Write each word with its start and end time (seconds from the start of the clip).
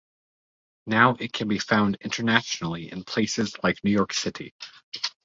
Now 0.87 1.15
it 1.19 1.31
can 1.31 1.47
be 1.47 1.59
found 1.59 1.99
internationally 2.01 2.91
in 2.91 3.03
places 3.03 3.53
like 3.61 3.83
New 3.83 3.91
York 3.91 4.13
City. 4.13 4.51